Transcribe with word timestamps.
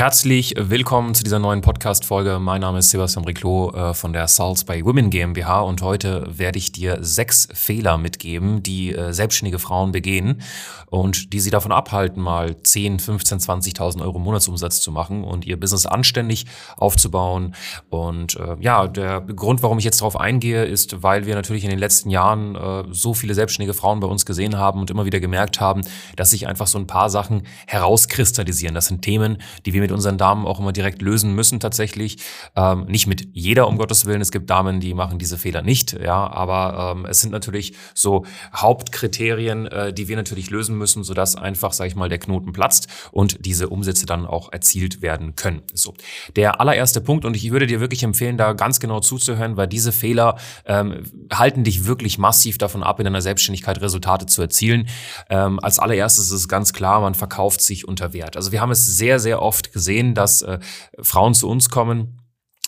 Herzlich 0.00 0.54
willkommen 0.56 1.14
zu 1.14 1.24
dieser 1.24 1.38
neuen 1.38 1.60
Podcast-Folge. 1.60 2.38
Mein 2.40 2.62
Name 2.62 2.78
ist 2.78 2.88
Sebastian 2.88 3.22
Briclot 3.22 3.74
äh, 3.74 3.92
von 3.92 4.14
der 4.14 4.28
Salz 4.28 4.64
by 4.64 4.82
Women 4.82 5.10
GmbH 5.10 5.60
und 5.60 5.82
heute 5.82 6.26
werde 6.26 6.56
ich 6.56 6.72
dir 6.72 6.96
sechs 7.02 7.48
Fehler 7.52 7.98
mitgeben, 7.98 8.62
die 8.62 8.94
äh, 8.94 9.12
selbstständige 9.12 9.58
Frauen 9.58 9.92
begehen 9.92 10.40
und 10.86 11.34
die 11.34 11.40
sie 11.40 11.50
davon 11.50 11.70
abhalten, 11.70 12.22
mal 12.22 12.56
10, 12.62 12.98
15, 12.98 13.40
20.000 13.40 14.00
Euro 14.00 14.18
Monatsumsatz 14.18 14.80
zu 14.80 14.90
machen 14.90 15.22
und 15.22 15.44
ihr 15.44 15.60
Business 15.60 15.84
anständig 15.84 16.46
aufzubauen. 16.78 17.54
Und 17.90 18.36
äh, 18.36 18.56
ja, 18.58 18.86
der 18.86 19.20
Grund, 19.20 19.62
warum 19.62 19.78
ich 19.78 19.84
jetzt 19.84 20.00
darauf 20.00 20.18
eingehe, 20.18 20.64
ist, 20.64 21.02
weil 21.02 21.26
wir 21.26 21.34
natürlich 21.34 21.64
in 21.64 21.70
den 21.70 21.78
letzten 21.78 22.08
Jahren 22.08 22.56
so 22.90 23.12
viele 23.12 23.34
selbstständige 23.34 23.74
Frauen 23.74 24.00
bei 24.00 24.06
uns 24.06 24.24
gesehen 24.24 24.56
haben 24.56 24.80
und 24.80 24.90
immer 24.90 25.04
wieder 25.04 25.20
gemerkt 25.20 25.60
haben, 25.60 25.82
dass 26.16 26.30
sich 26.30 26.46
einfach 26.48 26.66
so 26.66 26.78
ein 26.78 26.86
paar 26.86 27.10
Sachen 27.10 27.42
herauskristallisieren. 27.66 28.74
Das 28.74 28.86
sind 28.86 29.02
Themen, 29.02 29.36
die 29.66 29.74
wir 29.74 29.89
wir 29.89 29.89
mit 29.90 29.96
unseren 29.96 30.18
Damen 30.18 30.46
auch 30.46 30.60
immer 30.60 30.72
direkt 30.72 31.02
lösen 31.02 31.34
müssen 31.34 31.60
tatsächlich. 31.60 32.18
Ähm, 32.56 32.86
nicht 32.86 33.06
mit 33.06 33.28
jeder, 33.32 33.66
um 33.66 33.76
Gottes 33.76 34.06
Willen. 34.06 34.20
Es 34.20 34.30
gibt 34.30 34.48
Damen, 34.48 34.80
die 34.80 34.94
machen 34.94 35.18
diese 35.18 35.36
Fehler 35.36 35.62
nicht, 35.62 35.92
ja, 35.92 36.30
aber 36.30 36.94
ähm, 36.96 37.06
es 37.06 37.20
sind 37.20 37.32
natürlich 37.32 37.74
so 37.94 38.24
Hauptkriterien, 38.54 39.66
äh, 39.66 39.92
die 39.92 40.08
wir 40.08 40.16
natürlich 40.16 40.50
lösen 40.50 40.78
müssen, 40.78 41.02
sodass 41.02 41.36
einfach, 41.36 41.72
sage 41.72 41.88
ich 41.88 41.96
mal, 41.96 42.08
der 42.08 42.18
Knoten 42.18 42.52
platzt 42.52 42.86
und 43.10 43.44
diese 43.44 43.68
Umsätze 43.68 44.06
dann 44.06 44.26
auch 44.26 44.52
erzielt 44.52 45.02
werden 45.02 45.34
können. 45.34 45.62
So, 45.74 45.94
der 46.36 46.60
allererste 46.60 47.00
Punkt 47.00 47.24
und 47.24 47.36
ich 47.36 47.50
würde 47.50 47.66
dir 47.66 47.80
wirklich 47.80 48.02
empfehlen, 48.02 48.36
da 48.36 48.52
ganz 48.52 48.80
genau 48.80 49.00
zuzuhören, 49.00 49.56
weil 49.56 49.66
diese 49.66 49.92
Fehler 49.92 50.36
ähm, 50.66 51.02
halten 51.32 51.64
dich 51.64 51.86
wirklich 51.86 52.18
massiv 52.18 52.58
davon 52.58 52.82
ab, 52.82 53.00
in 53.00 53.04
deiner 53.04 53.22
Selbstständigkeit 53.22 53.80
Resultate 53.80 54.26
zu 54.26 54.40
erzielen. 54.40 54.86
Ähm, 55.28 55.58
als 55.60 55.78
allererstes 55.78 56.26
ist 56.26 56.32
es 56.32 56.48
ganz 56.48 56.72
klar, 56.72 57.00
man 57.00 57.14
verkauft 57.14 57.60
sich 57.60 57.88
unter 57.88 58.12
Wert. 58.12 58.36
Also 58.36 58.52
wir 58.52 58.60
haben 58.60 58.70
es 58.70 58.86
sehr, 58.86 59.18
sehr 59.18 59.42
oft 59.42 59.69
gesehen, 59.72 60.14
dass 60.14 60.42
äh, 60.42 60.58
Frauen 61.00 61.34
zu 61.34 61.48
uns 61.48 61.70
kommen 61.70 62.20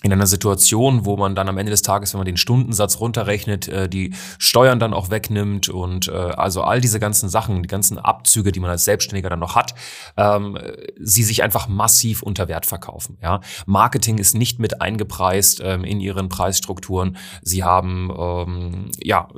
in 0.02 0.12
einer 0.12 0.26
Situation, 0.26 1.04
wo 1.04 1.16
man 1.16 1.34
dann 1.34 1.48
am 1.48 1.58
Ende 1.58 1.70
des 1.70 1.82
Tages, 1.82 2.12
wenn 2.12 2.18
man 2.18 2.26
den 2.26 2.36
Stundensatz 2.36 2.98
runterrechnet, 3.00 3.68
äh, 3.68 3.88
die 3.88 4.14
Steuern 4.38 4.80
dann 4.80 4.94
auch 4.94 5.10
wegnimmt 5.10 5.68
und 5.68 6.08
äh, 6.08 6.12
also 6.12 6.62
all 6.62 6.80
diese 6.80 6.98
ganzen 6.98 7.28
Sachen, 7.28 7.62
die 7.62 7.68
ganzen 7.68 7.98
Abzüge, 7.98 8.52
die 8.52 8.60
man 8.60 8.70
als 8.70 8.84
Selbstständiger 8.84 9.30
dann 9.30 9.38
noch 9.38 9.54
hat, 9.54 9.74
ähm, 10.16 10.58
sie 10.98 11.22
sich 11.22 11.42
einfach 11.42 11.68
massiv 11.68 12.22
unter 12.22 12.48
Wert 12.48 12.66
verkaufen. 12.66 13.18
Ja? 13.22 13.40
Marketing 13.66 14.18
ist 14.18 14.34
nicht 14.34 14.58
mit 14.58 14.80
eingepreist 14.80 15.60
ähm, 15.64 15.84
in 15.84 16.00
ihren 16.00 16.28
Preisstrukturen. 16.28 17.16
Sie 17.42 17.62
haben 17.62 18.12
ähm, 18.16 18.90
ja 18.98 19.28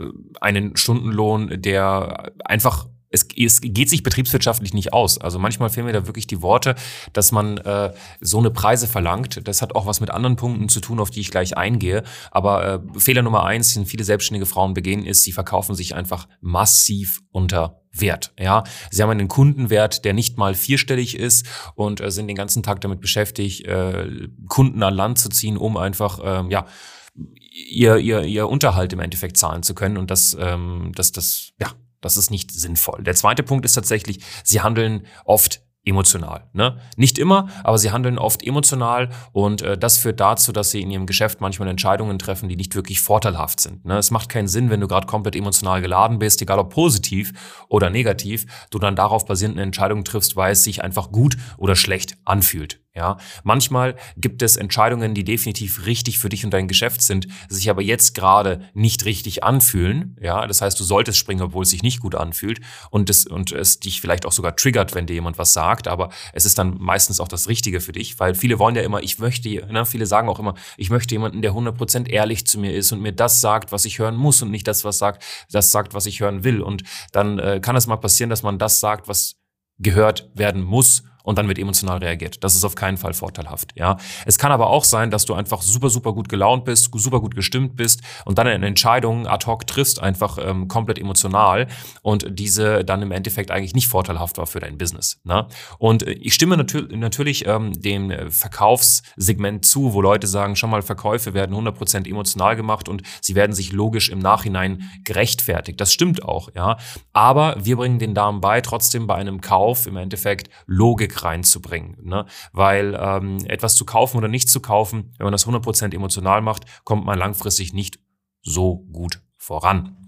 einen 0.40 0.76
Stundenlohn, 0.76 1.60
der 1.60 2.32
einfach 2.44 2.86
es, 3.14 3.28
es 3.36 3.60
geht 3.62 3.88
sich 3.88 4.02
betriebswirtschaftlich 4.02 4.74
nicht 4.74 4.92
aus. 4.92 5.18
Also 5.18 5.38
manchmal 5.38 5.70
fehlen 5.70 5.86
mir 5.86 5.92
da 5.92 6.06
wirklich 6.06 6.26
die 6.26 6.42
Worte, 6.42 6.74
dass 7.12 7.32
man 7.32 7.58
äh, 7.58 7.92
so 8.20 8.38
eine 8.38 8.50
Preise 8.50 8.86
verlangt. 8.86 9.40
Das 9.44 9.62
hat 9.62 9.74
auch 9.74 9.86
was 9.86 10.00
mit 10.00 10.10
anderen 10.10 10.36
Punkten 10.36 10.68
zu 10.68 10.80
tun, 10.80 11.00
auf 11.00 11.10
die 11.10 11.20
ich 11.20 11.30
gleich 11.30 11.56
eingehe. 11.56 12.02
Aber 12.30 12.82
äh, 12.94 12.98
Fehler 12.98 13.22
Nummer 13.22 13.44
eins, 13.44 13.74
den 13.74 13.86
viele 13.86 14.04
selbstständige 14.04 14.46
Frauen 14.46 14.74
begehen, 14.74 15.06
ist, 15.06 15.22
sie 15.22 15.32
verkaufen 15.32 15.74
sich 15.74 15.94
einfach 15.94 16.28
massiv 16.40 17.22
unter 17.30 17.80
Wert. 17.92 18.32
Ja, 18.38 18.64
sie 18.90 19.02
haben 19.02 19.10
einen 19.10 19.28
Kundenwert, 19.28 20.04
der 20.04 20.14
nicht 20.14 20.36
mal 20.36 20.54
vierstellig 20.54 21.16
ist 21.16 21.46
und 21.76 22.00
äh, 22.00 22.10
sind 22.10 22.26
den 22.26 22.36
ganzen 22.36 22.64
Tag 22.64 22.80
damit 22.80 23.00
beschäftigt, 23.00 23.64
äh, 23.66 24.28
Kunden 24.48 24.82
an 24.82 24.94
Land 24.94 25.18
zu 25.18 25.28
ziehen, 25.28 25.56
um 25.56 25.76
einfach 25.76 26.18
äh, 26.18 26.50
ja 26.50 26.66
ihr, 27.14 27.98
ihr, 27.98 28.22
ihr 28.22 28.48
Unterhalt 28.48 28.92
im 28.92 29.00
Endeffekt 29.00 29.36
zahlen 29.36 29.62
zu 29.62 29.74
können. 29.74 29.96
Und 29.96 30.10
das, 30.10 30.36
ähm, 30.38 30.90
das, 30.94 31.12
das, 31.12 31.52
ja, 31.60 31.68
das 32.04 32.16
ist 32.16 32.30
nicht 32.30 32.52
sinnvoll. 32.52 33.02
Der 33.02 33.14
zweite 33.14 33.42
Punkt 33.42 33.64
ist 33.64 33.74
tatsächlich, 33.74 34.20
sie 34.44 34.60
handeln 34.60 35.06
oft 35.24 35.62
emotional. 35.84 36.48
Ne? 36.52 36.78
Nicht 36.96 37.18
immer, 37.18 37.48
aber 37.62 37.78
sie 37.78 37.90
handeln 37.90 38.18
oft 38.18 38.42
emotional 38.42 39.10
und 39.32 39.62
äh, 39.62 39.76
das 39.76 39.98
führt 39.98 40.20
dazu, 40.20 40.52
dass 40.52 40.70
sie 40.70 40.80
in 40.80 40.90
ihrem 40.90 41.06
Geschäft 41.06 41.40
manchmal 41.40 41.68
Entscheidungen 41.68 42.18
treffen, 42.18 42.48
die 42.48 42.56
nicht 42.56 42.74
wirklich 42.74 43.00
vorteilhaft 43.00 43.60
sind. 43.60 43.84
Ne? 43.84 43.98
Es 43.98 44.10
macht 44.10 44.28
keinen 44.28 44.48
Sinn, 44.48 44.70
wenn 44.70 44.80
du 44.80 44.88
gerade 44.88 45.06
komplett 45.06 45.36
emotional 45.36 45.82
geladen 45.82 46.18
bist, 46.18 46.40
egal 46.40 46.58
ob 46.58 46.70
positiv 46.70 47.32
oder 47.68 47.90
negativ, 47.90 48.46
du 48.70 48.78
dann 48.78 48.96
darauf 48.96 49.26
basierend 49.26 49.56
eine 49.56 49.64
Entscheidung 49.64 50.04
triffst, 50.04 50.36
weil 50.36 50.52
es 50.52 50.64
sich 50.64 50.82
einfach 50.82 51.12
gut 51.12 51.36
oder 51.58 51.76
schlecht 51.76 52.16
anfühlt. 52.24 52.83
Ja, 52.96 53.16
manchmal 53.42 53.96
gibt 54.16 54.40
es 54.40 54.56
Entscheidungen, 54.56 55.14
die 55.14 55.24
definitiv 55.24 55.84
richtig 55.84 56.20
für 56.20 56.28
dich 56.28 56.44
und 56.44 56.52
dein 56.52 56.68
Geschäft 56.68 57.02
sind, 57.02 57.26
sich 57.48 57.68
aber 57.68 57.82
jetzt 57.82 58.14
gerade 58.14 58.60
nicht 58.72 59.04
richtig 59.04 59.42
anfühlen. 59.42 60.16
Ja, 60.22 60.46
das 60.46 60.60
heißt, 60.60 60.78
du 60.78 60.84
solltest 60.84 61.18
springen, 61.18 61.42
obwohl 61.42 61.64
es 61.64 61.70
sich 61.70 61.82
nicht 61.82 61.98
gut 61.98 62.14
anfühlt 62.14 62.60
und 62.90 63.10
es, 63.10 63.26
und 63.26 63.50
es 63.50 63.80
dich 63.80 64.00
vielleicht 64.00 64.26
auch 64.26 64.30
sogar 64.30 64.54
triggert, 64.54 64.94
wenn 64.94 65.06
dir 65.06 65.14
jemand 65.14 65.38
was 65.38 65.52
sagt, 65.52 65.88
aber 65.88 66.10
es 66.34 66.44
ist 66.44 66.56
dann 66.56 66.76
meistens 66.78 67.18
auch 67.18 67.26
das 67.26 67.48
Richtige 67.48 67.80
für 67.80 67.90
dich, 67.90 68.20
weil 68.20 68.36
viele 68.36 68.60
wollen 68.60 68.76
ja 68.76 68.82
immer, 68.82 69.02
ich 69.02 69.18
möchte, 69.18 69.48
ne, 69.48 69.84
viele 69.86 70.06
sagen 70.06 70.28
auch 70.28 70.38
immer, 70.38 70.54
ich 70.76 70.90
möchte 70.90 71.16
jemanden, 71.16 71.42
der 71.42 71.52
100% 71.52 72.08
ehrlich 72.08 72.46
zu 72.46 72.60
mir 72.60 72.72
ist 72.72 72.92
und 72.92 73.00
mir 73.00 73.12
das 73.12 73.40
sagt, 73.40 73.72
was 73.72 73.86
ich 73.86 73.98
hören 73.98 74.14
muss 74.14 74.40
und 74.40 74.52
nicht 74.52 74.68
das, 74.68 74.84
was 74.84 74.98
sagt, 74.98 75.24
das 75.50 75.72
sagt, 75.72 75.94
was 75.94 76.06
ich 76.06 76.20
hören 76.20 76.44
will. 76.44 76.62
Und 76.62 76.84
dann 77.10 77.40
äh, 77.40 77.58
kann 77.60 77.74
es 77.74 77.88
mal 77.88 77.96
passieren, 77.96 78.30
dass 78.30 78.44
man 78.44 78.60
das 78.60 78.78
sagt, 78.78 79.08
was 79.08 79.34
gehört 79.80 80.30
werden 80.36 80.62
muss 80.62 81.02
und 81.24 81.38
dann 81.38 81.48
wird 81.48 81.58
emotional 81.58 81.98
reagiert. 81.98 82.44
Das 82.44 82.54
ist 82.54 82.64
auf 82.64 82.76
keinen 82.76 82.96
Fall 82.96 83.14
vorteilhaft. 83.14 83.72
Ja, 83.74 83.96
es 84.26 84.38
kann 84.38 84.52
aber 84.52 84.68
auch 84.68 84.84
sein, 84.84 85.10
dass 85.10 85.24
du 85.24 85.34
einfach 85.34 85.62
super 85.62 85.90
super 85.90 86.12
gut 86.12 86.28
gelaunt 86.28 86.64
bist, 86.64 86.90
super 86.94 87.20
gut 87.20 87.34
gestimmt 87.34 87.74
bist 87.74 88.02
und 88.24 88.38
dann 88.38 88.46
eine 88.46 88.66
Entscheidung 88.66 89.26
ad 89.26 89.46
hoc 89.46 89.66
triffst, 89.66 90.00
einfach 90.00 90.38
ähm, 90.38 90.68
komplett 90.68 90.98
emotional 90.98 91.66
und 92.02 92.26
diese 92.30 92.84
dann 92.84 93.02
im 93.02 93.10
Endeffekt 93.10 93.50
eigentlich 93.50 93.74
nicht 93.74 93.88
vorteilhaft 93.88 94.38
war 94.38 94.46
für 94.46 94.60
dein 94.60 94.78
Business. 94.78 95.20
Ne? 95.24 95.46
Und 95.78 96.06
äh, 96.06 96.12
ich 96.12 96.34
stimme 96.34 96.56
natür 96.56 96.86
natürlich 96.94 97.46
ähm, 97.46 97.72
dem 97.72 98.12
Verkaufssegment 98.30 99.64
zu, 99.64 99.94
wo 99.94 100.02
Leute 100.02 100.26
sagen, 100.26 100.56
schon 100.56 100.70
mal 100.70 100.82
Verkäufe 100.82 101.32
werden 101.32 101.56
100% 101.56 102.08
emotional 102.08 102.54
gemacht 102.54 102.88
und 102.88 103.02
sie 103.22 103.34
werden 103.34 103.52
sich 103.52 103.72
logisch 103.72 104.10
im 104.10 104.18
Nachhinein 104.18 104.90
gerechtfertigt. 105.04 105.80
Das 105.80 105.92
stimmt 105.92 106.22
auch, 106.22 106.50
ja. 106.54 106.76
Aber 107.14 107.56
wir 107.58 107.76
bringen 107.76 107.98
den 107.98 108.14
Damen 108.14 108.42
bei, 108.42 108.60
trotzdem 108.60 109.06
bei 109.06 109.14
einem 109.14 109.40
Kauf 109.40 109.86
im 109.86 109.96
Endeffekt 109.96 110.50
Logik 110.66 111.13
reinzubringen. 111.22 111.98
Ne? 112.02 112.26
Weil 112.52 112.98
ähm, 112.98 113.38
etwas 113.46 113.76
zu 113.76 113.84
kaufen 113.84 114.16
oder 114.16 114.28
nicht 114.28 114.48
zu 114.48 114.60
kaufen, 114.60 115.12
wenn 115.18 115.24
man 115.26 115.32
das 115.32 115.46
100% 115.46 115.94
emotional 115.94 116.40
macht, 116.40 116.64
kommt 116.84 117.04
man 117.04 117.18
langfristig 117.18 117.72
nicht 117.72 118.00
so 118.42 118.78
gut 118.92 119.20
voran. 119.38 120.03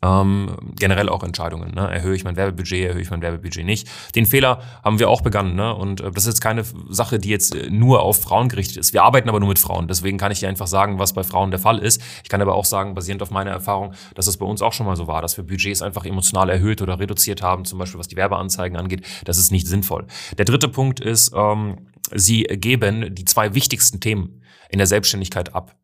Ähm, 0.00 0.56
generell 0.78 1.08
auch 1.08 1.24
Entscheidungen. 1.24 1.74
Ne? 1.74 1.90
Erhöhe 1.90 2.14
ich 2.14 2.22
mein 2.22 2.36
Werbebudget, 2.36 2.86
erhöhe 2.86 3.02
ich 3.02 3.10
mein 3.10 3.20
Werbebudget 3.20 3.66
nicht. 3.66 3.88
Den 4.14 4.26
Fehler 4.26 4.62
haben 4.84 5.00
wir 5.00 5.10
auch 5.10 5.22
begangen. 5.22 5.56
Ne? 5.56 5.74
Und 5.74 6.00
äh, 6.00 6.12
das 6.12 6.24
ist 6.24 6.34
jetzt 6.34 6.40
keine 6.40 6.62
Sache, 6.88 7.18
die 7.18 7.30
jetzt 7.30 7.54
äh, 7.56 7.68
nur 7.68 8.02
auf 8.02 8.22
Frauen 8.22 8.48
gerichtet 8.48 8.76
ist. 8.76 8.92
Wir 8.92 9.02
arbeiten 9.02 9.28
aber 9.28 9.40
nur 9.40 9.48
mit 9.48 9.58
Frauen. 9.58 9.88
Deswegen 9.88 10.16
kann 10.16 10.30
ich 10.30 10.38
dir 10.38 10.48
einfach 10.48 10.68
sagen, 10.68 11.00
was 11.00 11.14
bei 11.14 11.24
Frauen 11.24 11.50
der 11.50 11.58
Fall 11.58 11.78
ist. 11.78 12.00
Ich 12.22 12.28
kann 12.28 12.40
aber 12.40 12.54
auch 12.54 12.64
sagen, 12.64 12.94
basierend 12.94 13.22
auf 13.22 13.32
meiner 13.32 13.50
Erfahrung, 13.50 13.92
dass 14.14 14.28
es 14.28 14.36
bei 14.36 14.46
uns 14.46 14.62
auch 14.62 14.72
schon 14.72 14.86
mal 14.86 14.94
so 14.94 15.08
war, 15.08 15.20
dass 15.20 15.36
wir 15.36 15.44
Budgets 15.44 15.82
einfach 15.82 16.04
emotional 16.04 16.48
erhöht 16.48 16.80
oder 16.80 17.00
reduziert 17.00 17.42
haben, 17.42 17.64
zum 17.64 17.80
Beispiel 17.80 17.98
was 17.98 18.06
die 18.06 18.16
Werbeanzeigen 18.16 18.78
angeht. 18.78 19.04
Das 19.24 19.36
ist 19.36 19.50
nicht 19.50 19.66
sinnvoll. 19.66 20.06
Der 20.36 20.44
dritte 20.44 20.68
Punkt 20.68 21.00
ist, 21.00 21.32
ähm, 21.34 21.88
sie 22.14 22.44
geben 22.44 23.16
die 23.16 23.24
zwei 23.24 23.54
wichtigsten 23.54 23.98
Themen 23.98 24.42
in 24.70 24.78
der 24.78 24.86
Selbstständigkeit 24.86 25.56
ab. 25.56 25.74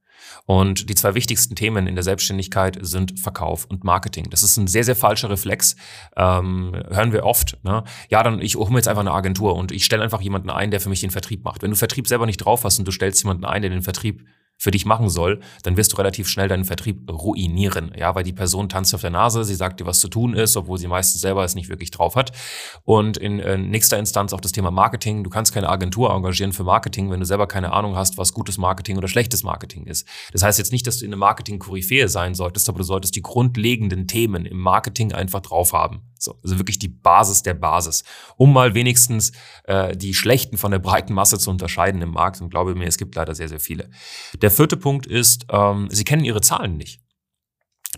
Und 0.46 0.88
die 0.88 0.94
zwei 0.94 1.14
wichtigsten 1.14 1.54
Themen 1.54 1.86
in 1.86 1.94
der 1.94 2.04
Selbstständigkeit 2.04 2.78
sind 2.80 3.18
Verkauf 3.18 3.64
und 3.64 3.84
Marketing. 3.84 4.28
Das 4.30 4.42
ist 4.42 4.56
ein 4.56 4.66
sehr, 4.66 4.84
sehr 4.84 4.96
falscher 4.96 5.30
Reflex. 5.30 5.76
Ähm, 6.16 6.72
hören 6.90 7.12
wir 7.12 7.24
oft. 7.24 7.58
Ne? 7.64 7.84
Ja, 8.10 8.22
dann 8.22 8.40
ich 8.40 8.56
hole 8.56 8.70
mir 8.70 8.76
jetzt 8.76 8.88
einfach 8.88 9.00
eine 9.00 9.12
Agentur 9.12 9.56
und 9.56 9.72
ich 9.72 9.84
stelle 9.84 10.02
einfach 10.02 10.20
jemanden 10.20 10.50
ein, 10.50 10.70
der 10.70 10.80
für 10.80 10.88
mich 10.88 11.00
den 11.00 11.10
Vertrieb 11.10 11.44
macht. 11.44 11.62
Wenn 11.62 11.70
du 11.70 11.76
Vertrieb 11.76 12.06
selber 12.06 12.26
nicht 12.26 12.38
drauf 12.38 12.64
hast 12.64 12.78
und 12.78 12.86
du 12.86 12.92
stellst 12.92 13.22
jemanden 13.22 13.44
ein, 13.44 13.62
der 13.62 13.70
den 13.70 13.82
Vertrieb 13.82 14.24
für 14.64 14.70
dich 14.70 14.86
machen 14.86 15.10
soll, 15.10 15.40
dann 15.62 15.76
wirst 15.76 15.92
du 15.92 15.96
relativ 15.98 16.26
schnell 16.26 16.48
deinen 16.48 16.64
Vertrieb 16.64 17.10
ruinieren. 17.10 17.92
Ja, 17.98 18.14
weil 18.14 18.24
die 18.24 18.32
Person 18.32 18.70
tanzt 18.70 18.94
auf 18.94 19.02
der 19.02 19.10
Nase, 19.10 19.44
sie 19.44 19.54
sagt 19.54 19.78
dir, 19.78 19.84
was 19.84 20.00
zu 20.00 20.08
tun 20.08 20.32
ist, 20.32 20.56
obwohl 20.56 20.78
sie 20.78 20.88
meistens 20.88 21.20
selber 21.20 21.44
es 21.44 21.54
nicht 21.54 21.68
wirklich 21.68 21.90
drauf 21.90 22.16
hat. 22.16 22.32
Und 22.82 23.18
in 23.18 23.40
äh, 23.40 23.58
nächster 23.58 23.98
Instanz 23.98 24.32
auch 24.32 24.40
das 24.40 24.52
Thema 24.52 24.70
Marketing. 24.70 25.22
Du 25.22 25.28
kannst 25.28 25.52
keine 25.52 25.68
Agentur 25.68 26.10
engagieren 26.10 26.54
für 26.54 26.64
Marketing, 26.64 27.10
wenn 27.10 27.20
du 27.20 27.26
selber 27.26 27.46
keine 27.46 27.74
Ahnung 27.74 27.94
hast, 27.94 28.16
was 28.16 28.32
gutes 28.32 28.56
Marketing 28.56 28.96
oder 28.96 29.06
schlechtes 29.06 29.42
Marketing 29.42 29.84
ist. 29.86 30.08
Das 30.32 30.42
heißt 30.42 30.58
jetzt 30.58 30.72
nicht, 30.72 30.86
dass 30.86 30.98
du 30.98 31.04
in 31.04 31.10
eine 31.10 31.18
Marketing-Koryphäe 31.18 32.08
sein 32.08 32.34
solltest, 32.34 32.66
aber 32.70 32.78
du 32.78 32.84
solltest 32.84 33.14
die 33.16 33.22
grundlegenden 33.22 34.08
Themen 34.08 34.46
im 34.46 34.58
Marketing 34.58 35.12
einfach 35.12 35.40
drauf 35.40 35.74
haben. 35.74 36.04
So, 36.24 36.38
also 36.42 36.58
wirklich 36.58 36.78
die 36.78 36.88
Basis 36.88 37.42
der 37.42 37.54
Basis, 37.54 38.02
um 38.36 38.52
mal 38.52 38.74
wenigstens 38.74 39.32
äh, 39.64 39.94
die 39.94 40.14
Schlechten 40.14 40.56
von 40.56 40.70
der 40.70 40.78
breiten 40.78 41.12
Masse 41.12 41.38
zu 41.38 41.50
unterscheiden 41.50 42.00
im 42.00 42.12
Markt. 42.12 42.40
Und 42.40 42.48
glaube 42.48 42.74
mir, 42.74 42.86
es 42.86 42.96
gibt 42.96 43.14
leider 43.14 43.34
sehr, 43.34 43.48
sehr 43.48 43.60
viele. 43.60 43.90
Der 44.40 44.50
vierte 44.54 44.76
Punkt 44.76 45.06
ist, 45.06 45.46
ähm, 45.50 45.88
sie 45.90 46.04
kennen 46.04 46.24
ihre 46.24 46.40
Zahlen 46.40 46.76
nicht. 46.76 47.00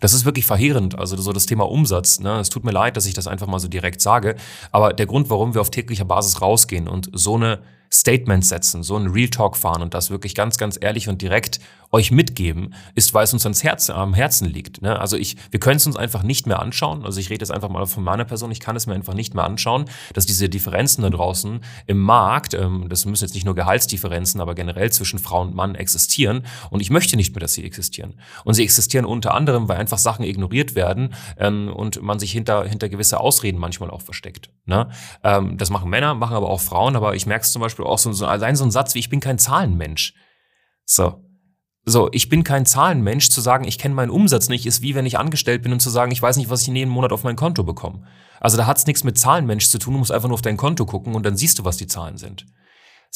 Das 0.01 0.13
ist 0.13 0.25
wirklich 0.25 0.45
verheerend, 0.45 0.99
also 0.99 1.17
so 1.17 1.33
das 1.33 1.47
Thema 1.47 1.69
Umsatz. 1.71 2.21
Ne? 2.21 2.39
Es 2.39 2.51
tut 2.51 2.65
mir 2.65 2.71
leid, 2.73 2.97
dass 2.97 3.07
ich 3.07 3.15
das 3.15 3.27
einfach 3.27 3.47
mal 3.47 3.61
so 3.61 3.69
direkt 3.69 4.01
sage, 4.01 4.37
aber 4.71 4.93
der 4.93 5.07
Grund, 5.07 5.31
warum 5.31 5.55
wir 5.55 5.61
auf 5.61 5.71
täglicher 5.71 6.05
Basis 6.05 6.43
rausgehen 6.43 6.87
und 6.87 7.11
so 7.13 7.37
eine 7.37 7.63
Statement 7.93 8.45
setzen, 8.45 8.83
so 8.83 8.97
ein 8.97 9.09
Real 9.09 9.29
Talk 9.29 9.57
fahren 9.57 9.83
und 9.83 9.95
das 9.95 10.11
wirklich 10.11 10.35
ganz, 10.35 10.59
ganz 10.59 10.79
ehrlich 10.81 11.09
und 11.09 11.23
direkt 11.23 11.61
euch 11.93 12.11
mitgeben, 12.11 12.75
ist, 12.95 13.15
weil 13.15 13.25
es 13.25 13.33
uns 13.33 13.45
ans 13.45 13.63
Herz, 13.63 13.91
am 13.91 14.15
Herzen 14.15 14.49
liegt. 14.49 14.83
Ne? 14.83 14.99
Also 14.99 15.17
ich, 15.17 15.37
wir 15.51 15.61
können 15.61 15.77
es 15.77 15.87
uns 15.87 15.97
einfach 15.97 16.23
nicht 16.23 16.47
mehr 16.47 16.61
anschauen. 16.61 17.05
Also 17.05 17.21
ich 17.21 17.31
rede 17.31 17.43
jetzt 17.43 17.51
einfach 17.53 17.69
mal 17.69 17.87
von 17.87 18.03
meiner 18.05 18.25
Person. 18.25 18.51
Ich 18.51 18.61
kann 18.61 18.77
es 18.77 18.87
mir 18.87 18.95
einfach 18.95 19.15
nicht 19.15 19.35
mehr 19.35 19.45
anschauen, 19.45 19.87
dass 20.13 20.27
diese 20.27 20.49
Differenzen 20.49 21.03
da 21.03 21.11
draußen 21.11 21.61
im 21.87 21.99
Markt, 21.99 22.55
ähm, 22.55 22.87
das 22.89 23.05
müssen 23.07 23.25
jetzt 23.25 23.35
nicht 23.35 23.47
nur 23.47 23.55
Gehaltsdifferenzen, 23.55 24.41
aber 24.41 24.55
generell 24.55 24.91
zwischen 24.91 25.19
Frau 25.19 25.43
und 25.43 25.55
Mann 25.55 25.75
existieren. 25.75 26.45
Und 26.71 26.81
ich 26.81 26.91
möchte 26.91 27.17
nicht 27.17 27.35
mehr, 27.35 27.41
dass 27.41 27.55
sie 27.55 27.65
existieren. 27.65 28.15
Und 28.45 28.55
sie 28.55 28.65
existieren 28.65 29.05
unter 29.05 29.35
anderem, 29.35 29.69
weil 29.69 29.79
einfach 29.79 29.99
Sachen 29.99 30.25
ignoriert 30.25 30.75
werden 30.75 31.15
ähm, 31.39 31.73
und 31.73 32.03
man 32.03 32.19
sich 32.19 32.33
hinter, 32.33 32.65
hinter 32.65 32.89
gewisse 32.89 33.21
Ausreden 33.21 33.59
manchmal 33.59 33.91
auch 33.91 34.03
versteckt. 34.03 34.51
Ne? 34.65 34.89
Ähm, 35.23 35.57
das 35.57 35.71
machen 35.71 35.89
Männer, 35.89 36.15
machen 36.15 36.37
aber 36.37 36.51
auch 36.51 36.61
Frauen. 36.61 36.97
Aber 36.97 37.15
ich 37.15 37.27
merke 37.27 37.45
es 37.45 37.53
zum 37.53 37.63
Beispiel 37.63 37.76
auch 37.85 37.99
so, 37.99 38.13
so 38.13 38.27
allein 38.27 38.57
so 38.57 38.65
ein 38.65 38.71
Satz 38.71 38.95
wie 38.95 39.01
ich 39.01 39.11
bin 39.11 39.21
kein 39.21 39.39
Zahlenmensch. 39.39 40.15
So, 40.85 41.23
so, 41.85 42.09
ich 42.13 42.29
bin 42.29 42.43
kein 42.43 42.67
Zahlenmensch. 42.67 43.31
Zu 43.31 43.41
sagen, 43.41 43.65
ich 43.65 43.79
kenne 43.79 43.95
meinen 43.95 44.11
Umsatz 44.11 44.49
nicht, 44.49 44.67
ist 44.67 44.83
wie 44.83 44.95
wenn 44.95 45.07
ich 45.07 45.19
angestellt 45.19 45.63
bin 45.63 45.73
und 45.73 45.81
zu 45.81 45.91
sagen, 45.91 46.11
ich 46.11 46.21
weiß 46.21 46.37
nicht, 46.37 46.51
was 46.51 46.63
ich 46.63 46.69
in 46.69 46.77
jedem 46.77 46.93
Monat 46.93 47.13
auf 47.13 47.23
mein 47.23 47.37
Konto 47.37 47.63
bekomme. 47.63 48.07
Also 48.41 48.57
da 48.57 48.67
hat's 48.67 48.87
nichts 48.87 49.05
mit 49.05 49.19
Zahlenmensch 49.19 49.69
zu 49.69 49.79
tun. 49.79 49.95
Du 49.95 49.99
musst 49.99 50.13
einfach 50.13 50.29
nur 50.29 50.35
auf 50.35 50.43
dein 50.43 50.57
Konto 50.57 50.85
gucken 50.85 51.15
und 51.15 51.25
dann 51.25 51.37
siehst 51.37 51.59
du, 51.59 51.65
was 51.65 51.77
die 51.77 51.87
Zahlen 51.87 52.19
sind. 52.19 52.47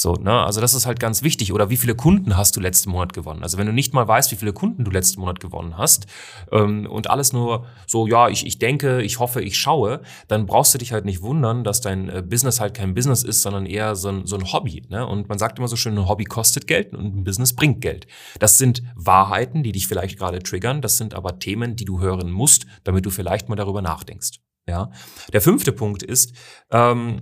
So, 0.00 0.14
ne? 0.14 0.32
Also 0.32 0.62
das 0.62 0.73
ist 0.73 0.87
halt 0.87 0.99
ganz 0.99 1.23
wichtig. 1.23 1.52
Oder 1.52 1.69
wie 1.69 1.76
viele 1.76 1.94
Kunden 1.94 2.35
hast 2.35 2.56
du 2.56 2.61
letzten 2.61 2.88
Monat 2.88 3.12
gewonnen? 3.12 3.43
Also 3.43 3.58
wenn 3.58 3.67
du 3.67 3.73
nicht 3.75 3.93
mal 3.93 4.08
weißt, 4.08 4.32
wie 4.32 4.37
viele 4.37 4.55
Kunden 4.55 4.82
du 4.82 4.91
letzten 4.91 5.20
Monat 5.20 5.41
gewonnen 5.41 5.76
hast 5.76 6.06
ähm, 6.52 6.87
und 6.87 7.11
alles 7.11 7.35
nur 7.35 7.67
so, 7.87 8.06
ja, 8.06 8.31
ich, 8.31 8.47
ich 8.47 8.58
denke, 8.58 9.02
ich 9.02 9.19
hoffe, 9.19 9.43
ich 9.43 9.58
schaue, 9.58 10.00
dann 10.26 10.47
brauchst 10.47 10.73
du 10.73 10.79
dich 10.79 10.94
halt 10.94 11.05
nicht 11.05 11.20
wundern, 11.20 11.64
dass 11.64 11.82
dein 11.82 12.08
äh, 12.08 12.23
Business 12.26 12.61
halt 12.61 12.73
kein 12.73 12.94
Business 12.94 13.23
ist, 13.23 13.43
sondern 13.43 13.67
eher 13.67 13.94
so 13.94 14.08
ein, 14.08 14.26
so 14.26 14.37
ein 14.37 14.50
Hobby. 14.50 14.87
Ne? 14.88 15.06
Und 15.06 15.29
man 15.29 15.38
sagt 15.38 15.58
immer 15.58 15.69
so 15.69 15.76
schön, 15.76 15.99
ein 15.99 16.08
Hobby 16.08 16.25
kostet 16.25 16.67
Geld 16.67 16.94
und 16.94 17.17
ein 17.17 17.25
Business 17.25 17.55
bringt 17.55 17.82
Geld. 17.82 18.06
Das 18.38 18.56
sind 18.56 18.82
Wahrheiten, 18.97 19.62
die 19.62 19.73
dich 19.73 19.87
vielleicht 19.87 20.19
gerade 20.19 20.38
triggern. 20.38 20.81
Das 20.81 20.97
sind 20.97 21.12
aber 21.12 21.38
Themen, 21.41 21.76
die 21.76 21.85
du 21.85 22.00
hören 22.00 22.31
musst, 22.31 22.64
damit 22.85 23.05
du 23.05 23.11
vielleicht 23.11 23.50
mal 23.50 23.56
darüber 23.56 23.82
nachdenkst. 23.82 24.38
Ja. 24.67 24.93
Der 25.35 25.43
fünfte 25.43 25.73
Punkt 25.73 26.02
ist, 26.02 26.32
ähm, 26.70 27.20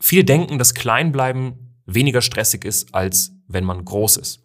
viele 0.00 0.24
denken, 0.24 0.58
dass 0.58 0.72
Kleinbleiben 0.72 1.65
weniger 1.86 2.20
stressig 2.20 2.64
ist, 2.64 2.94
als 2.94 3.32
wenn 3.48 3.64
man 3.64 3.84
groß 3.84 4.18
ist. 4.18 4.42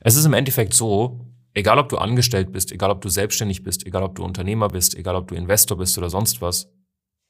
Es 0.00 0.16
ist 0.16 0.24
im 0.24 0.32
Endeffekt 0.32 0.74
so, 0.74 1.26
egal 1.54 1.78
ob 1.78 1.88
du 1.88 1.98
angestellt 1.98 2.52
bist, 2.52 2.72
egal 2.72 2.90
ob 2.90 3.00
du 3.00 3.08
selbstständig 3.08 3.62
bist, 3.64 3.84
egal 3.86 4.04
ob 4.04 4.14
du 4.14 4.24
Unternehmer 4.24 4.68
bist, 4.68 4.96
egal 4.96 5.16
ob 5.16 5.28
du 5.28 5.34
Investor 5.34 5.76
bist 5.76 5.98
oder 5.98 6.08
sonst 6.08 6.40
was, 6.40 6.72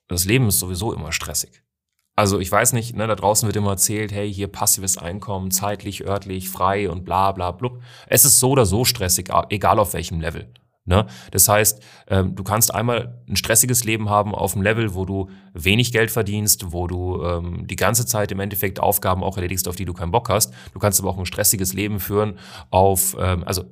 das 0.08 0.24
Leben 0.24 0.48
ist 0.48 0.58
sowieso 0.58 0.92
immer 0.92 1.12
stressig. 1.12 1.62
Also 2.16 2.40
ich 2.40 2.50
weiß 2.50 2.72
nicht, 2.72 2.96
ne, 2.96 3.06
da 3.06 3.14
draußen 3.14 3.46
wird 3.46 3.56
immer 3.56 3.70
erzählt, 3.70 4.10
hey, 4.10 4.32
hier 4.32 4.48
passives 4.48 4.98
Einkommen, 4.98 5.50
zeitlich, 5.50 6.04
örtlich, 6.04 6.48
frei 6.48 6.90
und 6.90 7.04
bla 7.04 7.30
bla 7.32 7.52
blub. 7.52 7.80
Es 8.08 8.24
ist 8.24 8.40
so 8.40 8.50
oder 8.50 8.66
so 8.66 8.84
stressig, 8.84 9.30
egal 9.50 9.78
auf 9.78 9.94
welchem 9.94 10.20
Level. 10.20 10.52
Ne? 10.88 11.06
Das 11.32 11.48
heißt, 11.48 11.82
ähm, 12.08 12.34
du 12.34 12.42
kannst 12.42 12.74
einmal 12.74 13.20
ein 13.28 13.36
stressiges 13.36 13.84
Leben 13.84 14.08
haben 14.08 14.34
auf 14.34 14.54
einem 14.54 14.62
Level, 14.62 14.94
wo 14.94 15.04
du 15.04 15.28
wenig 15.52 15.92
Geld 15.92 16.10
verdienst, 16.10 16.72
wo 16.72 16.86
du 16.86 17.22
ähm, 17.22 17.66
die 17.66 17.76
ganze 17.76 18.06
Zeit 18.06 18.32
im 18.32 18.40
Endeffekt 18.40 18.80
Aufgaben 18.80 19.22
auch 19.22 19.36
erledigst, 19.36 19.68
auf 19.68 19.76
die 19.76 19.84
du 19.84 19.92
keinen 19.92 20.12
Bock 20.12 20.30
hast. 20.30 20.54
Du 20.72 20.78
kannst 20.78 20.98
aber 20.98 21.10
auch 21.10 21.18
ein 21.18 21.26
stressiges 21.26 21.74
Leben 21.74 22.00
führen 22.00 22.38
auf, 22.70 23.14
ähm, 23.20 23.44
also 23.44 23.64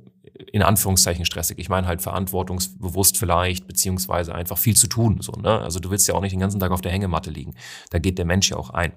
in 0.52 0.62
Anführungszeichen 0.62 1.24
stressig. 1.24 1.58
Ich 1.58 1.70
meine 1.70 1.86
halt 1.86 2.02
verantwortungsbewusst 2.02 3.16
vielleicht, 3.16 3.66
beziehungsweise 3.66 4.34
einfach 4.34 4.58
viel 4.58 4.76
zu 4.76 4.86
tun. 4.86 5.22
So, 5.22 5.32
ne? 5.32 5.60
Also 5.60 5.80
du 5.80 5.90
willst 5.90 6.06
ja 6.08 6.14
auch 6.14 6.20
nicht 6.20 6.32
den 6.32 6.40
ganzen 6.40 6.60
Tag 6.60 6.70
auf 6.70 6.82
der 6.82 6.92
Hängematte 6.92 7.30
liegen. 7.30 7.54
Da 7.88 7.98
geht 7.98 8.18
der 8.18 8.26
Mensch 8.26 8.50
ja 8.50 8.58
auch 8.58 8.68
ein. 8.68 8.92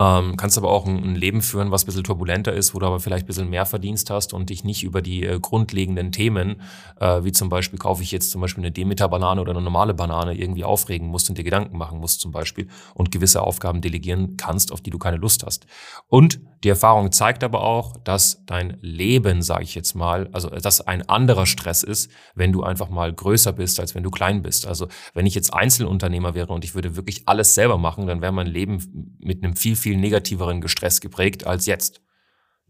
Ähm, 0.00 0.38
kannst 0.38 0.56
aber 0.56 0.70
auch 0.70 0.86
ein, 0.86 1.04
ein, 1.04 1.14
Leben 1.14 1.42
führen, 1.42 1.70
was 1.70 1.82
ein 1.82 1.86
bisschen 1.86 2.04
turbulenter 2.04 2.54
ist, 2.54 2.74
wo 2.74 2.78
du 2.78 2.86
aber 2.86 3.00
vielleicht 3.00 3.24
ein 3.24 3.26
bisschen 3.26 3.50
mehr 3.50 3.66
Verdienst 3.66 4.08
hast 4.08 4.32
und 4.32 4.48
dich 4.48 4.64
nicht 4.64 4.82
über 4.82 5.02
die 5.02 5.24
äh, 5.24 5.38
grundlegenden 5.38 6.10
Themen, 6.10 6.62
äh, 6.98 7.22
wie 7.22 7.32
zum 7.32 7.50
Beispiel 7.50 7.78
kaufe 7.78 8.02
ich 8.02 8.10
jetzt 8.10 8.30
zum 8.30 8.40
Beispiel 8.40 8.64
eine 8.64 8.72
Demeter-Banane 8.72 9.40
oder 9.40 9.50
eine 9.50 9.60
normale 9.60 9.92
Banane, 9.92 10.34
irgendwie 10.34 10.64
aufregen 10.64 11.08
musst 11.08 11.28
und 11.28 11.36
dir 11.36 11.44
Gedanken 11.44 11.76
machen 11.76 11.98
musst 11.98 12.22
zum 12.22 12.32
Beispiel 12.32 12.68
und 12.94 13.10
gewisse 13.10 13.42
Aufgaben 13.42 13.82
delegieren 13.82 14.38
kannst, 14.38 14.72
auf 14.72 14.80
die 14.80 14.90
du 14.90 14.98
keine 14.98 15.18
Lust 15.18 15.44
hast. 15.44 15.66
Und 16.08 16.40
die 16.62 16.68
Erfahrung 16.68 17.10
zeigt 17.10 17.42
aber 17.42 17.62
auch, 17.62 17.96
dass 18.04 18.44
dein 18.44 18.76
Leben, 18.82 19.40
sage 19.40 19.64
ich 19.64 19.74
jetzt 19.74 19.94
mal, 19.94 20.28
also 20.32 20.50
dass 20.50 20.80
ein 20.82 21.08
anderer 21.08 21.46
Stress 21.46 21.82
ist, 21.82 22.10
wenn 22.34 22.52
du 22.52 22.62
einfach 22.62 22.90
mal 22.90 23.12
größer 23.12 23.52
bist, 23.52 23.80
als 23.80 23.94
wenn 23.94 24.02
du 24.02 24.10
klein 24.10 24.42
bist. 24.42 24.66
Also 24.66 24.88
wenn 25.14 25.24
ich 25.24 25.34
jetzt 25.34 25.54
Einzelunternehmer 25.54 26.34
wäre 26.34 26.52
und 26.52 26.64
ich 26.64 26.74
würde 26.74 26.96
wirklich 26.96 27.22
alles 27.26 27.54
selber 27.54 27.78
machen, 27.78 28.06
dann 28.06 28.20
wäre 28.20 28.32
mein 28.32 28.46
Leben 28.46 29.16
mit 29.20 29.42
einem 29.42 29.56
viel, 29.56 29.74
viel 29.74 29.96
negativeren 29.96 30.60
Gestress 30.60 31.00
geprägt 31.00 31.46
als 31.46 31.64
jetzt. 31.64 32.02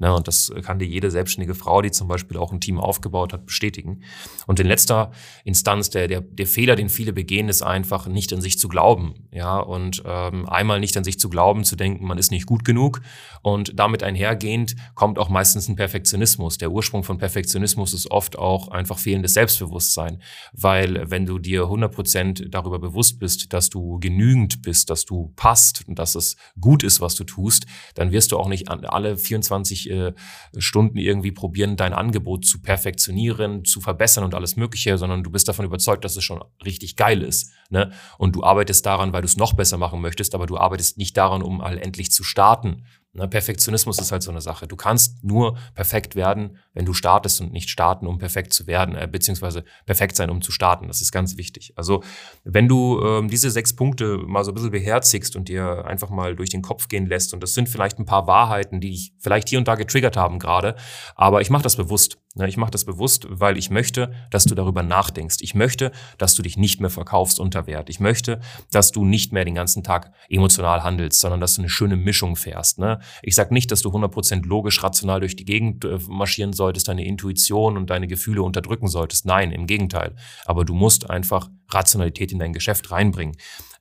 Ne, 0.01 0.15
und 0.15 0.27
das 0.29 0.51
kann 0.63 0.79
dir 0.79 0.87
jede 0.87 1.11
selbstständige 1.11 1.55
Frau, 1.55 1.83
die 1.83 1.91
zum 1.91 2.09
Beispiel 2.09 2.39
auch 2.39 2.53
ein 2.53 2.61
Team 2.61 2.81
aufgebaut 2.81 3.35
hat, 3.35 3.45
bestätigen. 3.45 4.01
Und 4.47 4.59
in 4.59 4.67
letzter 4.67 5.11
Instanz, 5.45 5.91
der, 5.91 6.09
der, 6.09 6.23
der 6.23 6.47
Fehler, 6.47 6.75
den 6.75 6.89
viele 6.89 7.13
begehen, 7.13 7.51
ist 7.51 7.61
einfach 7.61 8.07
nicht 8.07 8.33
an 8.33 8.41
sich 8.41 8.59
zu 8.59 8.69
glauben. 8.69 9.29
Ja, 9.31 9.59
und 9.59 10.03
ähm, 10.07 10.49
einmal 10.49 10.81
nicht 10.81 10.97
an 10.97 11.05
sich 11.05 11.21
zu 11.21 11.29
glauben, 11.29 11.65
zu 11.65 11.77
denken, 11.77 12.07
man 12.07 12.17
ist 12.17 12.31
nicht 12.31 12.47
gut 12.47 12.65
genug. 12.65 13.03
Und 13.43 13.79
damit 13.79 14.03
einhergehend 14.03 14.75
kommt 14.95 15.19
auch 15.19 15.29
meistens 15.29 15.69
ein 15.69 15.77
Perfektionismus. 15.77 16.57
Der 16.57 16.71
Ursprung 16.71 17.05
von 17.05 17.19
Perfektionismus 17.19 17.93
ist 17.93 18.11
oft 18.11 18.39
auch 18.39 18.69
einfach 18.69 18.99
fehlendes 18.99 19.35
Selbstbewusstsein. 19.35 20.23
Weil 20.55 21.11
wenn 21.11 21.27
du 21.27 21.39
dir 21.39 21.65
100 21.65 21.95
Prozent 21.95 22.47
darüber 22.49 22.79
bewusst 22.79 23.19
bist, 23.19 23.53
dass 23.53 23.69
du 23.69 23.99
genügend 24.01 24.63
bist, 24.63 24.89
dass 24.89 25.05
du 25.05 25.35
passt 25.37 25.87
und 25.87 25.99
dass 25.99 26.15
es 26.15 26.37
gut 26.59 26.83
ist, 26.83 27.03
was 27.03 27.17
du 27.17 27.25
tust, 27.25 27.67
dann 27.97 28.13
wirst 28.13 28.33
du 28.33 28.39
auch 28.39 28.49
nicht 28.49 28.71
alle 28.71 29.19
24 29.19 29.90
äh, 29.91 30.13
Stunden 30.57 30.97
irgendwie 30.97 31.33
probieren, 31.33 31.77
dein 31.77 31.93
Angebot 31.93 32.45
zu 32.45 32.63
perfektionieren, 32.63 33.65
zu 33.65 33.81
verbessern 33.81 34.25
und 34.25 34.35
alles 34.35 34.57
Mögliche, 34.57 34.97
sondern 34.97 35.23
du 35.23 35.31
bist 35.31 35.49
davon 35.49 35.65
überzeugt, 35.65 36.05
dass 36.05 36.17
es 36.17 36.25
schon 36.25 36.43
richtig 36.65 36.97
geil 36.97 37.23
ist. 37.23 37.53
Ne? 37.69 37.91
Und 38.19 38.37
du 38.37 38.45
arbeitest 38.45 38.87
daran, 38.87 39.13
weil 39.13 39.23
du 39.23 39.27
es 39.27 39.37
noch 39.37 39.53
besser 39.53 39.77
machen 39.77 40.01
möchtest, 40.01 40.35
aber 40.35 40.47
du 40.47 40.57
arbeitest 40.57 40.97
nicht 40.99 41.17
daran, 41.17 41.43
um 41.43 41.63
halt 41.63 41.85
endlich 41.85 42.11
zu 42.11 42.25
starten, 42.25 42.85
Ne, 43.13 43.27
Perfektionismus 43.27 43.99
ist 43.99 44.13
halt 44.13 44.23
so 44.23 44.31
eine 44.31 44.41
Sache. 44.41 44.69
Du 44.69 44.77
kannst 44.77 45.25
nur 45.25 45.59
perfekt 45.75 46.15
werden, 46.15 46.59
wenn 46.75 46.85
du 46.85 46.93
startest 46.93 47.41
und 47.41 47.53
nicht 47.53 47.69
starten, 47.69 48.07
um 48.07 48.19
perfekt 48.19 48.53
zu 48.53 48.69
werden, 48.69 48.95
äh, 48.95 49.09
beziehungsweise 49.11 49.65
perfekt 49.85 50.15
sein, 50.15 50.31
um 50.31 50.43
zu 50.43 50.53
starten. 50.53 50.87
Das 50.87 51.01
ist 51.01 51.11
ganz 51.11 51.37
wichtig. 51.37 51.73
Also 51.75 52.05
wenn 52.45 52.69
du 52.69 53.03
ähm, 53.05 53.29
diese 53.29 53.51
sechs 53.51 53.75
Punkte 53.75 54.19
mal 54.19 54.45
so 54.45 54.53
ein 54.53 54.55
bisschen 54.55 54.71
beherzigst 54.71 55.35
und 55.35 55.49
dir 55.49 55.87
einfach 55.87 56.09
mal 56.11 56.37
durch 56.37 56.51
den 56.51 56.63
Kopf 56.63 56.87
gehen 56.87 57.07
lässt, 57.07 57.35
und 57.35 57.43
das 57.43 57.53
sind 57.53 57.69
vielleicht 57.69 57.99
ein 57.99 58.07
paar 58.07 58.29
Wahrheiten, 58.29 58.81
die 58.81 58.93
ich 58.93 59.13
vielleicht 59.19 59.49
hier 59.49 59.59
und 59.59 59.67
da 59.67 59.75
getriggert 59.75 60.17
haben 60.17 60.39
gerade, 60.39 60.77
aber 61.17 61.41
ich 61.41 61.51
mache 61.51 61.65
das 61.65 61.75
bewusst. 61.75 62.17
Ne, 62.37 62.49
ich 62.49 62.57
mache 62.57 62.71
das 62.71 62.85
bewusst, 62.85 63.27
weil 63.29 63.59
ich 63.59 63.71
möchte, 63.71 64.13
dass 64.31 64.45
du 64.45 64.55
darüber 64.55 64.85
nachdenkst. 64.85 65.39
Ich 65.41 65.57
möchte, 65.57 65.91
dass 66.17 66.37
du 66.37 66.43
dich 66.43 66.57
nicht 66.57 66.81
mehr 66.81 66.89
verkaufst 66.89 67.41
unter 67.41 67.67
Wert. 67.67 67.91
Ich 67.91 67.99
möchte, 67.99 68.39
dass 68.71 68.93
du 68.93 69.05
nicht 69.05 69.33
mehr 69.33 69.45
den 69.45 69.57
ganzen 69.57 69.83
Tag 69.83 70.13
emotional 70.29 70.85
handelst, 70.85 71.19
sondern 71.19 71.41
dass 71.41 71.55
du 71.55 71.63
eine 71.63 71.69
schöne 71.69 71.97
Mischung 71.97 72.37
fährst. 72.37 72.79
Ne? 72.79 73.01
Ich 73.23 73.35
sage 73.35 73.53
nicht, 73.53 73.73
dass 73.73 73.83
du 73.83 73.91
100% 73.91 74.47
logisch, 74.47 74.81
rational 74.81 75.19
durch 75.19 75.35
die 75.35 75.45
Gegend 75.45 75.85
äh, 75.85 75.99
marschieren 76.09 76.53
solltest, 76.53 76.87
deine 76.87 77.05
Intuition 77.05 77.77
und 77.77 77.91
deine 77.91 78.07
Gefühle 78.07 78.45
unterdrücken 78.45 78.87
solltest. 78.87 79.27
Nein, 79.27 79.51
im 79.51 79.67
Gegenteil. 79.67 80.15
Aber 80.45 80.65
du 80.65 80.75
musst 80.75 81.11
einfach 81.11 81.51
Rationalität 81.69 82.31
in 82.31 82.39
dein 82.39 82.53
Geschäft 82.53 82.93
reinbringen. 82.93 83.37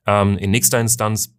Ähm, 0.06 0.36
in 0.38 0.50
nächster 0.50 0.80
Instanz 0.80 1.36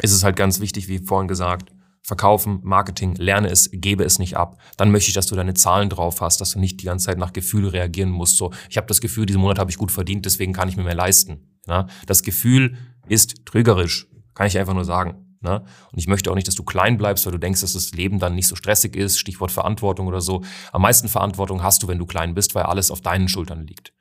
ist 0.00 0.12
es 0.12 0.24
halt 0.24 0.36
ganz 0.36 0.60
wichtig, 0.60 0.88
wie 0.88 1.00
vorhin 1.00 1.28
gesagt, 1.28 1.70
Verkaufen, 2.02 2.60
Marketing, 2.62 3.14
lerne 3.16 3.48
es, 3.48 3.70
gebe 3.72 4.04
es 4.04 4.18
nicht 4.18 4.36
ab. 4.36 4.58
Dann 4.76 4.90
möchte 4.90 5.08
ich, 5.08 5.14
dass 5.14 5.26
du 5.26 5.36
deine 5.36 5.54
Zahlen 5.54 5.90
drauf 5.90 6.20
hast, 6.20 6.40
dass 6.40 6.52
du 6.52 6.58
nicht 6.58 6.80
die 6.80 6.86
ganze 6.86 7.06
Zeit 7.06 7.18
nach 7.18 7.32
Gefühl 7.32 7.68
reagieren 7.68 8.10
musst. 8.10 8.36
So, 8.36 8.52
ich 8.68 8.76
habe 8.76 8.86
das 8.86 9.00
Gefühl, 9.00 9.26
diesen 9.26 9.40
Monat 9.40 9.58
habe 9.58 9.70
ich 9.70 9.78
gut 9.78 9.92
verdient, 9.92 10.24
deswegen 10.24 10.52
kann 10.52 10.68
ich 10.68 10.76
mir 10.76 10.84
mehr 10.84 10.94
leisten. 10.94 11.58
Ja? 11.66 11.86
Das 12.06 12.22
Gefühl 12.22 12.76
ist 13.08 13.44
trügerisch, 13.46 14.08
kann 14.34 14.46
ich 14.46 14.58
einfach 14.58 14.74
nur 14.74 14.84
sagen. 14.84 15.26
Ne? 15.42 15.64
Und 15.92 15.98
ich 15.98 16.06
möchte 16.06 16.30
auch 16.30 16.34
nicht, 16.34 16.48
dass 16.48 16.54
du 16.54 16.64
klein 16.64 16.98
bleibst, 16.98 17.24
weil 17.24 17.32
du 17.32 17.38
denkst, 17.38 17.62
dass 17.62 17.72
das 17.72 17.92
Leben 17.92 18.18
dann 18.18 18.34
nicht 18.34 18.46
so 18.46 18.56
stressig 18.56 18.94
ist. 18.94 19.18
Stichwort 19.18 19.50
Verantwortung 19.50 20.06
oder 20.06 20.20
so. 20.20 20.42
Am 20.72 20.82
meisten 20.82 21.08
Verantwortung 21.08 21.62
hast 21.62 21.82
du, 21.82 21.88
wenn 21.88 21.98
du 21.98 22.06
klein 22.06 22.34
bist, 22.34 22.54
weil 22.54 22.64
alles 22.64 22.90
auf 22.90 23.00
deinen 23.00 23.28
Schultern 23.28 23.66
liegt. 23.66 23.92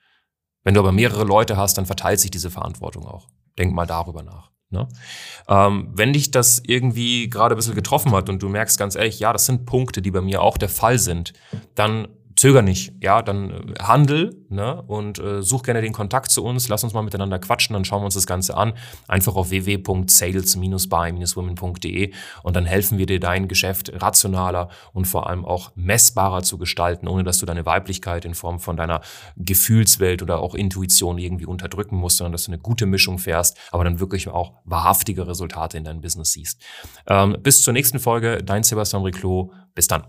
Wenn 0.63 0.73
du 0.73 0.81
aber 0.81 0.91
mehrere 0.91 1.23
Leute 1.23 1.55
hast, 1.55 1.77
dann 1.77 1.85
verteilt 1.85 2.19
sich 2.19 2.31
diese 2.31 2.49
Verantwortung 2.49 3.05
auch. 3.05 3.29
Denk 3.57 3.73
mal 3.73 3.85
darüber 3.85 4.23
nach. 4.23 4.51
Ne? 4.71 4.87
Ähm, 5.47 5.89
wenn 5.93 6.13
dich 6.13 6.29
das 6.29 6.61
irgendwie 6.65 7.29
gerade 7.29 7.55
ein 7.55 7.57
bisschen 7.57 7.75
getroffen 7.75 8.11
hat 8.11 8.29
und 8.29 8.43
du 8.43 8.49
merkst 8.49 8.77
ganz 8.77 8.95
ehrlich, 8.95 9.19
ja, 9.19 9.33
das 9.33 9.45
sind 9.47 9.65
Punkte, 9.65 10.01
die 10.01 10.11
bei 10.11 10.21
mir 10.21 10.41
auch 10.43 10.57
der 10.57 10.69
Fall 10.69 10.99
sind, 10.99 11.33
dann 11.73 12.07
zöger 12.39 12.61
nicht, 12.61 12.93
ja, 13.01 13.21
dann 13.21 13.49
äh, 13.49 13.73
handel 13.81 14.45
ne, 14.47 14.81
und 14.83 15.19
äh, 15.19 15.43
such 15.43 15.63
gerne 15.63 15.81
den 15.81 15.91
Kontakt 15.91 16.31
zu 16.31 16.41
uns, 16.41 16.69
lass 16.69 16.85
uns 16.85 16.93
mal 16.93 17.01
miteinander 17.01 17.37
quatschen, 17.37 17.73
dann 17.73 17.83
schauen 17.83 17.99
wir 18.01 18.05
uns 18.05 18.13
das 18.13 18.27
Ganze 18.27 18.55
an, 18.55 18.71
einfach 19.09 19.35
auf 19.35 19.49
www.sales-by-women.de 19.49 22.13
und 22.43 22.55
dann 22.55 22.65
helfen 22.65 22.97
wir 22.97 23.07
dir, 23.07 23.19
dein 23.19 23.49
Geschäft 23.49 23.91
rationaler 23.93 24.69
und 24.93 25.05
vor 25.05 25.29
allem 25.29 25.43
auch 25.43 25.73
messbarer 25.75 26.41
zu 26.41 26.57
gestalten, 26.57 27.09
ohne 27.09 27.25
dass 27.25 27.39
du 27.39 27.45
deine 27.45 27.65
Weiblichkeit 27.65 28.23
in 28.23 28.35
Form 28.35 28.61
von 28.61 28.77
deiner 28.77 29.01
Gefühlswelt 29.35 30.21
oder 30.21 30.39
auch 30.39 30.55
Intuition 30.55 31.17
irgendwie 31.17 31.45
unterdrücken 31.45 31.97
musst, 31.97 32.15
sondern 32.17 32.31
dass 32.31 32.45
du 32.45 32.51
eine 32.51 32.61
gute 32.61 32.85
Mischung 32.85 33.19
fährst, 33.19 33.57
aber 33.71 33.83
dann 33.83 33.99
wirklich 33.99 34.29
auch 34.29 34.53
wahrhaftige 34.63 35.27
Resultate 35.27 35.77
in 35.77 35.83
deinem 35.83 35.99
Business 35.99 36.31
siehst. 36.31 36.61
Ähm, 37.05 37.35
bis 37.43 37.63
zur 37.63 37.73
nächsten 37.73 37.99
Folge, 37.99 38.41
dein 38.41 38.63
Sebastian 38.63 39.03
Riclot, 39.03 39.51
bis 39.75 39.89
dann. 39.89 40.05